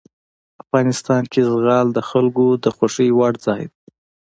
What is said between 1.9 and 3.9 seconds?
د خلکو د خوښې وړ ځای دی.